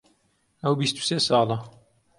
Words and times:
ئەو 0.63 0.73
بیست 0.79 0.95
و 0.97 1.05
سێ 1.07 1.17
ساڵە. 1.27 1.57